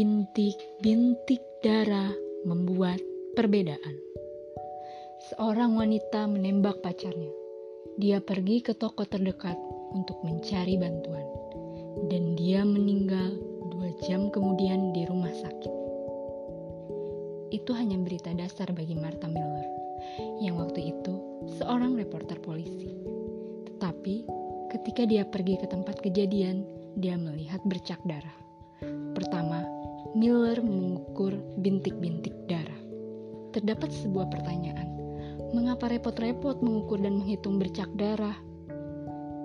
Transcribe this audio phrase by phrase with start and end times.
[0.00, 2.08] Bintik-bintik darah
[2.48, 3.04] membuat
[3.36, 4.00] perbedaan.
[5.28, 7.28] Seorang wanita menembak pacarnya.
[8.00, 9.60] Dia pergi ke toko terdekat
[9.92, 11.28] untuk mencari bantuan,
[12.08, 13.36] dan dia meninggal
[13.76, 15.74] dua jam kemudian di rumah sakit.
[17.52, 19.68] Itu hanya berita dasar bagi Martha Miller,
[20.40, 22.88] yang waktu itu seorang reporter polisi.
[23.68, 24.24] Tetapi
[24.72, 26.64] ketika dia pergi ke tempat kejadian,
[26.96, 28.40] dia melihat bercak darah.
[29.12, 29.69] Pertama,
[30.10, 32.82] Miller mengukur bintik-bintik darah.
[33.54, 34.90] Terdapat sebuah pertanyaan,
[35.54, 38.34] mengapa repot-repot mengukur dan menghitung bercak darah?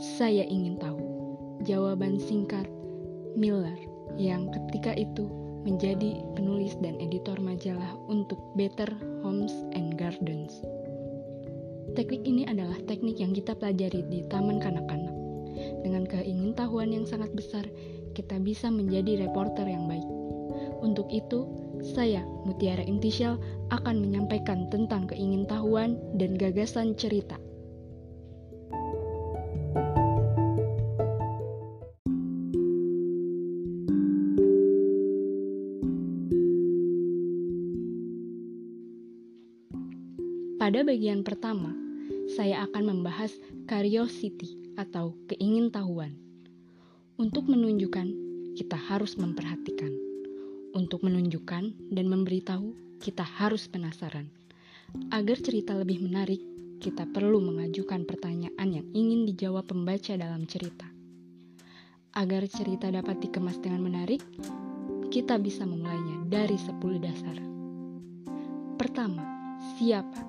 [0.00, 0.96] Saya ingin tahu.
[1.68, 2.64] Jawaban singkat
[3.36, 3.76] Miller
[4.16, 5.28] yang ketika itu
[5.68, 8.88] menjadi penulis dan editor majalah untuk Better
[9.20, 10.56] Homes and Gardens.
[11.92, 15.12] Teknik ini adalah teknik yang kita pelajari di taman kanak-kanak.
[15.84, 17.68] Dengan keingintahuan yang sangat besar,
[18.16, 20.15] kita bisa menjadi reporter yang baik.
[20.84, 21.48] Untuk itu,
[21.80, 23.40] saya, Mutiara Intisyal,
[23.72, 27.40] akan menyampaikan tentang keingintahuan dan gagasan cerita.
[40.56, 41.70] Pada bagian pertama,
[42.34, 43.30] saya akan membahas
[43.70, 46.18] curiosity atau keingintahuan.
[47.16, 48.08] Untuk menunjukkan,
[48.58, 50.05] kita harus memperhatikan.
[50.76, 54.28] Untuk menunjukkan dan memberitahu, kita harus penasaran.
[55.08, 56.36] Agar cerita lebih menarik,
[56.84, 60.84] kita perlu mengajukan pertanyaan yang ingin dijawab pembaca dalam cerita.
[62.12, 64.20] Agar cerita dapat dikemas dengan menarik,
[65.08, 67.40] kita bisa memulainya dari 10 dasar.
[68.76, 69.24] Pertama,
[69.80, 70.20] siapa?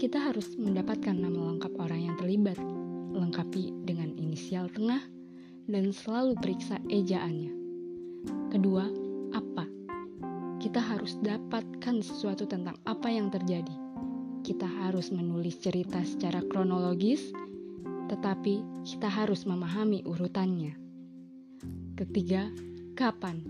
[0.00, 2.56] Kita harus mendapatkan nama lengkap orang yang terlibat,
[3.12, 5.04] lengkapi dengan inisial tengah,
[5.68, 7.52] dan selalu periksa ejaannya.
[8.48, 9.05] Kedua.
[10.66, 13.70] Kita harus dapatkan sesuatu tentang apa yang terjadi.
[14.42, 17.30] Kita harus menulis cerita secara kronologis,
[18.10, 20.74] tetapi kita harus memahami urutannya.
[21.94, 22.50] Ketiga,
[22.98, 23.46] kapan?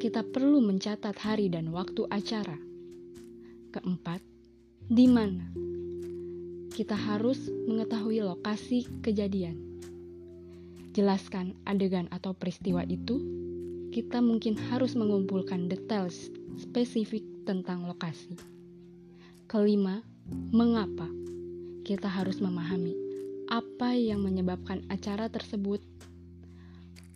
[0.00, 2.56] Kita perlu mencatat hari dan waktu acara.
[3.68, 4.24] Keempat,
[4.88, 5.52] di mana?
[6.72, 9.84] Kita harus mengetahui lokasi kejadian.
[10.96, 13.20] Jelaskan adegan atau peristiwa itu
[13.88, 16.08] kita mungkin harus mengumpulkan detail
[16.58, 18.34] spesifik tentang lokasi.
[19.46, 20.02] Kelima,
[20.52, 21.08] mengapa?
[21.86, 22.92] Kita harus memahami
[23.48, 25.80] apa yang menyebabkan acara tersebut,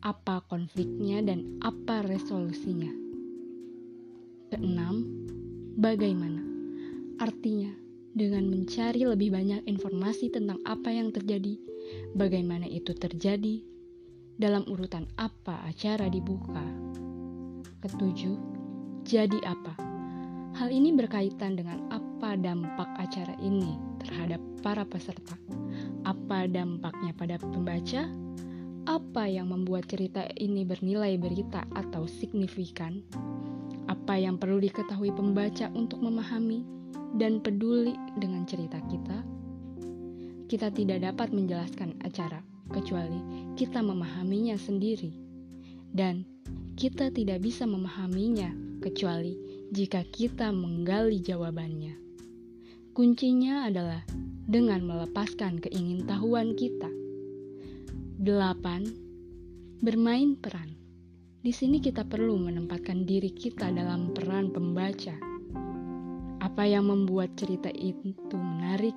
[0.00, 2.88] apa konfliknya, dan apa resolusinya.
[4.48, 5.04] Keenam,
[5.76, 6.40] bagaimana?
[7.20, 7.68] Artinya,
[8.16, 11.60] dengan mencari lebih banyak informasi tentang apa yang terjadi,
[12.16, 13.60] bagaimana itu terjadi,
[14.40, 16.64] dalam urutan apa acara dibuka.
[17.84, 18.61] Ketujuh,
[19.02, 19.74] jadi apa?
[20.54, 25.34] Hal ini berkaitan dengan apa dampak acara ini terhadap para peserta.
[26.06, 28.06] Apa dampaknya pada pembaca?
[28.86, 33.02] Apa yang membuat cerita ini bernilai berita atau signifikan?
[33.90, 36.62] Apa yang perlu diketahui pembaca untuk memahami
[37.18, 39.18] dan peduli dengan cerita kita?
[40.46, 42.38] Kita tidak dapat menjelaskan acara
[42.70, 43.18] kecuali
[43.58, 45.10] kita memahaminya sendiri,
[45.90, 46.22] dan
[46.78, 49.38] kita tidak bisa memahaminya kecuali
[49.70, 51.94] jika kita menggali jawabannya.
[52.92, 54.02] Kuncinya adalah
[54.44, 56.90] dengan melepaskan keingintahuan kita.
[58.20, 59.80] 8.
[59.80, 60.76] Bermain peran.
[61.42, 65.14] Di sini kita perlu menempatkan diri kita dalam peran pembaca.
[66.42, 68.94] Apa yang membuat cerita itu menarik?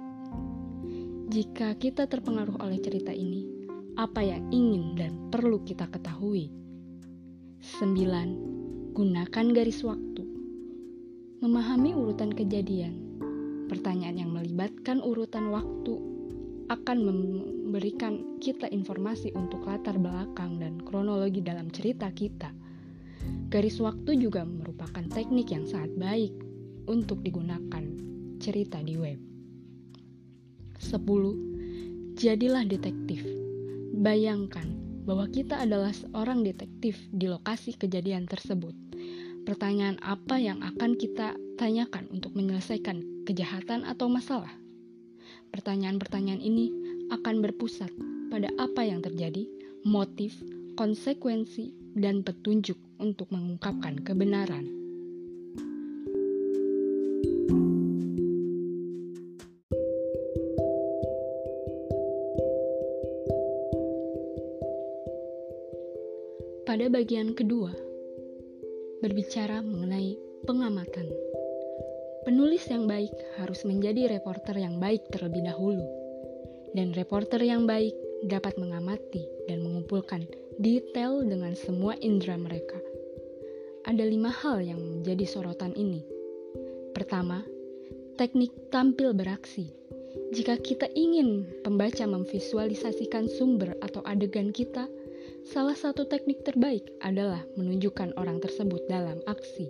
[1.31, 3.47] Jika kita terpengaruh oleh cerita ini,
[3.95, 6.51] apa yang ingin dan perlu kita ketahui.
[7.81, 8.54] 9.
[8.95, 10.23] Gunakan garis waktu.
[11.44, 13.19] Memahami urutan kejadian.
[13.67, 16.00] Pertanyaan yang melibatkan urutan waktu
[16.71, 22.56] akan memberikan kita informasi untuk latar belakang dan kronologi dalam cerita kita.
[23.51, 26.31] Garis waktu juga merupakan teknik yang sangat baik
[26.88, 27.83] untuk digunakan
[28.39, 29.19] cerita di web.
[30.80, 32.15] 10.
[32.15, 33.27] Jadilah detektif
[33.92, 34.71] Bayangkan
[35.03, 38.84] bahwa kita adalah seorang detektif di lokasi kejadian tersebut.
[39.45, 44.50] Pertanyaan apa yang akan kita tanyakan untuk menyelesaikan kejahatan atau masalah?
[45.53, 46.74] Pertanyaan-pertanyaan ini
[47.13, 47.94] akan berpusat
[48.33, 49.45] pada apa yang terjadi,
[49.86, 50.33] motif,
[50.74, 54.65] konsekuensi, dan petunjuk untuk mengungkapkan kebenaran.
[66.65, 67.84] Pada bagian kedua,
[69.03, 70.15] berbicara mengenai
[70.45, 71.09] pengamatan.
[72.25, 75.86] Penulis yang baik harus menjadi reporter yang baik terlebih dahulu,
[76.74, 77.94] dan reporter yang baik
[78.25, 80.25] dapat mengamati dan mengumpulkan
[80.57, 82.80] detail dengan semua indera mereka.
[83.86, 86.01] Ada lima hal yang menjadi sorotan ini.
[86.97, 87.45] Pertama,
[88.18, 89.69] teknik tampil beraksi.
[90.33, 94.89] Jika kita ingin pembaca memvisualisasikan sumber atau adegan kita,
[95.45, 99.69] salah satu teknik terbaik adalah menunjukkan orang tersebut dalam aksi.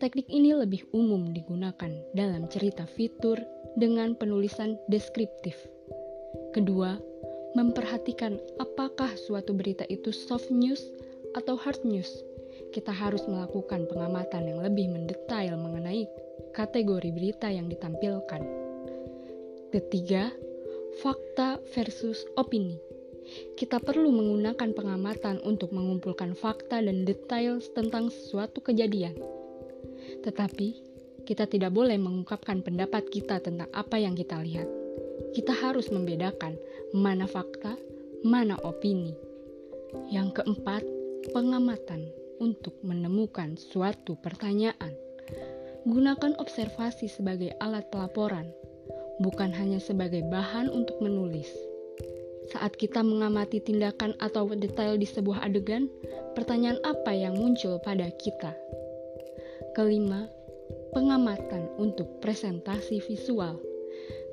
[0.00, 3.40] Teknik ini lebih umum digunakan dalam cerita fitur
[3.76, 5.56] dengan penulisan deskriptif.
[6.52, 6.96] Kedua,
[7.56, 10.80] memperhatikan apakah suatu berita itu soft news
[11.36, 12.08] atau hard news.
[12.72, 16.04] Kita harus melakukan pengamatan yang lebih mendetail mengenai
[16.52, 18.44] kategori berita yang ditampilkan.
[19.72, 20.32] Ketiga,
[21.00, 22.87] fakta versus opini.
[23.56, 29.16] Kita perlu menggunakan pengamatan untuk mengumpulkan fakta dan detail tentang suatu kejadian.
[30.24, 30.68] Tetapi,
[31.28, 34.64] kita tidak boleh mengungkapkan pendapat kita tentang apa yang kita lihat.
[35.36, 36.56] Kita harus membedakan
[36.96, 37.76] mana fakta,
[38.24, 39.12] mana opini.
[40.08, 40.82] Yang keempat,
[41.36, 42.08] pengamatan
[42.40, 44.96] untuk menemukan suatu pertanyaan.
[45.84, 48.48] Gunakan observasi sebagai alat pelaporan,
[49.20, 51.67] bukan hanya sebagai bahan untuk menulis.
[52.48, 55.84] Saat kita mengamati tindakan atau detail di sebuah adegan,
[56.32, 58.56] pertanyaan apa yang muncul pada kita?
[59.76, 60.24] Kelima,
[60.96, 63.60] pengamatan untuk presentasi visual.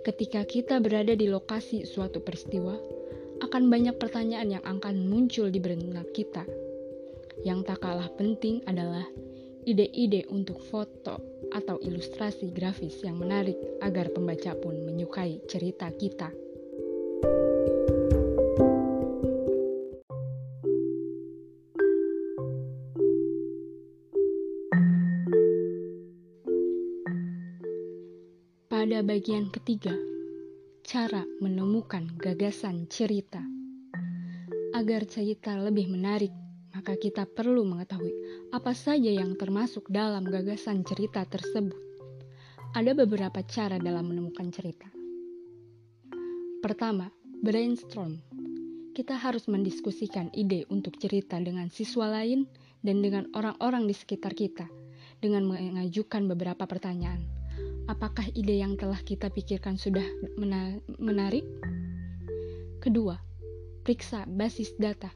[0.08, 2.80] Ketika kita berada di lokasi suatu peristiwa,
[3.44, 6.48] akan banyak pertanyaan yang akan muncul di benak kita.
[7.44, 9.04] Yang tak kalah penting adalah
[9.68, 11.20] ide-ide untuk foto
[11.52, 16.45] atau ilustrasi grafis yang menarik agar pembaca pun menyukai cerita kita.
[28.86, 29.98] Pada bagian ketiga,
[30.86, 33.42] cara menemukan gagasan cerita.
[34.78, 36.30] Agar cerita lebih menarik,
[36.70, 38.14] maka kita perlu mengetahui
[38.54, 41.74] apa saja yang termasuk dalam gagasan cerita tersebut.
[42.78, 44.86] Ada beberapa cara dalam menemukan cerita.
[46.62, 47.10] Pertama,
[47.42, 48.22] brainstorm.
[48.94, 52.46] Kita harus mendiskusikan ide untuk cerita dengan siswa lain
[52.86, 54.70] dan dengan orang-orang di sekitar kita
[55.26, 57.45] dengan mengajukan beberapa pertanyaan
[57.86, 60.06] apakah ide yang telah kita pikirkan sudah
[60.98, 61.46] menarik?
[62.82, 63.18] Kedua,
[63.82, 65.10] periksa basis data.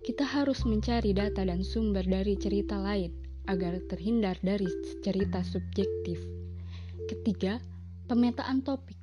[0.00, 3.12] Kita harus mencari data dan sumber dari cerita lain
[3.48, 4.68] agar terhindar dari
[5.04, 6.16] cerita subjektif.
[7.08, 7.60] Ketiga,
[8.08, 8.96] pemetaan topik.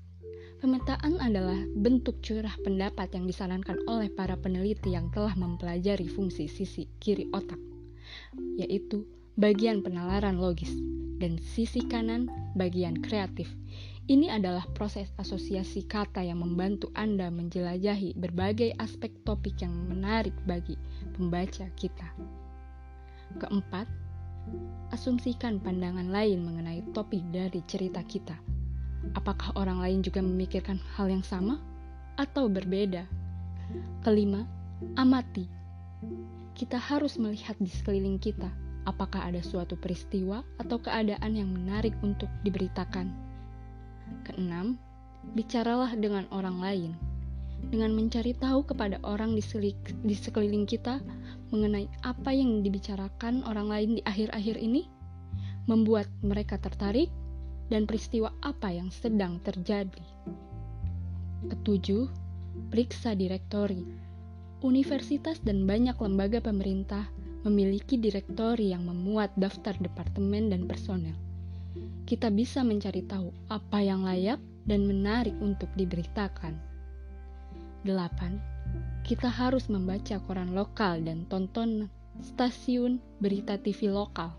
[0.57, 6.89] Pemetaan adalah bentuk curah pendapat yang disarankan oleh para peneliti yang telah mempelajari fungsi sisi
[6.97, 7.61] kiri otak,
[8.57, 9.05] yaitu
[9.37, 10.73] bagian penalaran logis,
[11.21, 12.25] dan sisi kanan
[12.57, 13.45] bagian kreatif.
[14.09, 20.73] Ini adalah proses asosiasi kata yang membantu Anda menjelajahi berbagai aspek topik yang menarik bagi
[21.13, 22.07] pembaca kita.
[23.37, 23.85] Keempat,
[24.89, 28.33] asumsikan pandangan lain mengenai topik dari cerita kita.
[29.13, 31.61] Apakah orang lain juga memikirkan hal yang sama
[32.17, 33.05] atau berbeda?
[34.01, 34.49] Kelima,
[34.97, 35.45] amati.
[36.57, 38.49] Kita harus melihat di sekeliling kita
[38.87, 43.11] apakah ada suatu peristiwa atau keadaan yang menarik untuk diberitakan.
[44.23, 44.79] Keenam,
[45.35, 46.91] bicaralah dengan orang lain.
[47.67, 49.43] Dengan mencari tahu kepada orang di,
[49.83, 51.03] di sekeliling kita
[51.51, 54.87] mengenai apa yang dibicarakan orang lain di akhir-akhir ini,
[55.67, 57.11] membuat mereka tertarik
[57.67, 60.05] dan peristiwa apa yang sedang terjadi.
[61.51, 62.07] Ketujuh,
[62.71, 63.83] periksa direktori.
[64.65, 67.05] Universitas dan banyak lembaga pemerintah
[67.47, 71.15] memiliki direktori yang memuat daftar departemen dan personel.
[72.03, 76.55] Kita bisa mencari tahu apa yang layak dan menarik untuk diberitakan.
[77.87, 79.07] 8.
[79.07, 81.87] Kita harus membaca koran lokal dan tonton
[82.19, 84.35] stasiun berita TV lokal.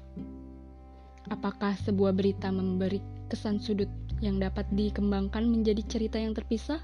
[1.32, 3.00] Apakah sebuah berita memberi
[3.32, 3.88] kesan sudut
[4.20, 6.80] yang dapat dikembangkan menjadi cerita yang terpisah?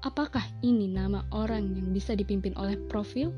[0.00, 3.34] Apakah ini nama orang yang bisa dipimpin oleh profil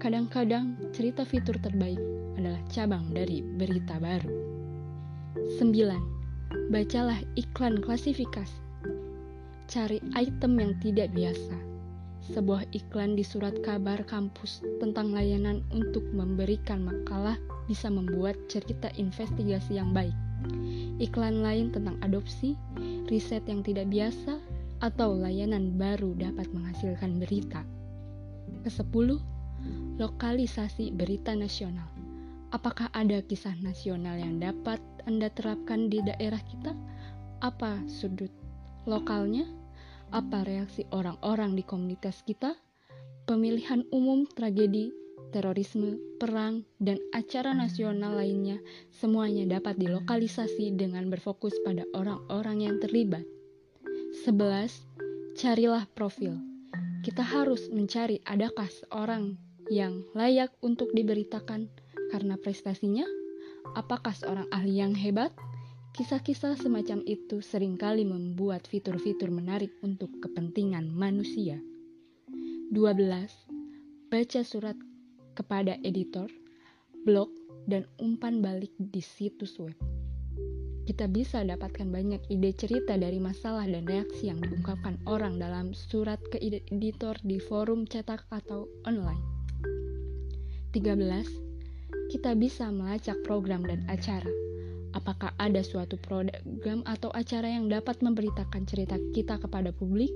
[0.00, 2.00] Kadang-kadang cerita fitur terbaik
[2.40, 4.32] adalah cabang dari berita baru.
[5.60, 6.72] 9.
[6.72, 8.60] Bacalah iklan klasifikasi.
[9.68, 11.56] Cari item yang tidak biasa.
[12.30, 17.36] Sebuah iklan di surat kabar kampus tentang layanan untuk memberikan makalah
[17.68, 20.14] bisa membuat cerita investigasi yang baik.
[20.96, 22.56] Iklan lain tentang adopsi,
[23.08, 24.40] riset yang tidak biasa,
[24.80, 27.62] atau layanan baru dapat menghasilkan berita.
[28.64, 29.20] Kesepuluh,
[30.00, 31.86] Lokalisasi berita nasional.
[32.50, 36.74] Apakah ada kisah nasional yang dapat Anda terapkan di daerah kita?
[37.44, 38.32] Apa sudut
[38.88, 39.46] lokalnya?
[40.10, 42.58] Apa reaksi orang-orang di komunitas kita?
[43.30, 44.90] Pemilihan umum, tragedi,
[45.30, 48.58] terorisme, perang, dan acara nasional lainnya
[48.90, 53.22] semuanya dapat dilokalisasi dengan berfokus pada orang-orang yang terlibat.
[54.26, 55.38] 11.
[55.38, 56.34] Carilah profil.
[57.06, 59.38] Kita harus mencari adakah seorang
[59.70, 61.70] yang layak untuk diberitakan
[62.10, 63.06] karena prestasinya?
[63.78, 65.30] Apakah seorang ahli yang hebat?
[65.94, 71.62] Kisah-kisah semacam itu sering kali membuat fitur-fitur menarik untuk kepentingan manusia.
[72.74, 74.10] 12.
[74.10, 74.74] Baca surat
[75.38, 76.26] kepada editor,
[77.06, 77.30] blog,
[77.70, 79.74] dan umpan balik di situs web.
[80.86, 86.18] Kita bisa dapatkan banyak ide cerita dari masalah dan reaksi yang diungkapkan orang dalam surat
[86.34, 89.39] ke editor di forum cetak atau online.
[90.70, 91.50] 13
[92.14, 94.30] kita bisa melacak program dan acara.
[94.94, 100.10] Apakah ada suatu program atau acara yang dapat memberitakan cerita kita kepada publik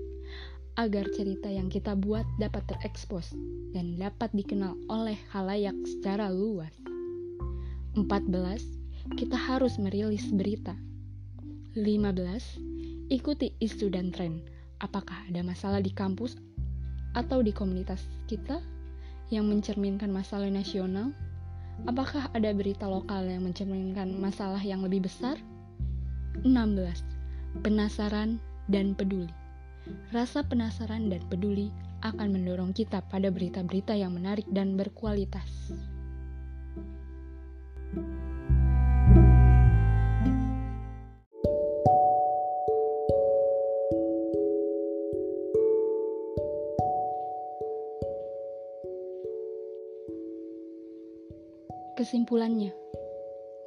[0.75, 3.31] agar cerita yang kita buat dapat terekspos
[3.71, 6.75] dan dapat dikenal oleh halayak secara luas.
[7.95, 9.15] 14.
[9.15, 10.75] Kita harus merilis berita.
[11.79, 13.11] 15.
[13.11, 14.43] Ikuti isu dan tren.
[14.83, 16.35] Apakah ada masalah di kampus
[17.15, 18.59] atau di komunitas kita
[19.33, 21.13] yang mencerminkan masalah nasional?
[21.85, 25.37] Apakah ada berita lokal yang mencerminkan masalah yang lebih besar?
[26.43, 26.51] 16.
[27.63, 29.31] Penasaran dan peduli.
[30.11, 31.69] Rasa penasaran dan peduli
[32.05, 35.73] akan mendorong kita pada berita-berita yang menarik dan berkualitas.
[52.05, 52.69] Kesimpulannya,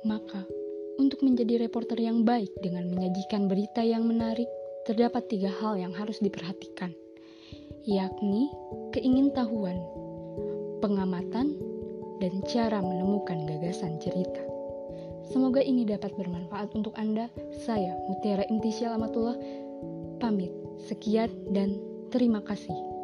[0.06, 0.46] maka
[1.01, 4.46] untuk menjadi reporter yang baik dengan menyajikan berita yang menarik,
[4.86, 6.94] terdapat tiga hal yang harus diperhatikan,
[7.89, 8.53] yakni
[8.94, 9.82] keingintahuan,
[10.86, 11.58] pengamatan,
[12.22, 14.46] dan cara menemukan gagasan cerita.
[15.34, 17.34] Semoga ini dapat bermanfaat untuk Anda.
[17.65, 19.34] Saya, Mutiara Intisyal Amatullah,
[20.22, 20.53] pamit.
[20.86, 21.82] Sekian dan
[22.13, 22.97] terima kasih.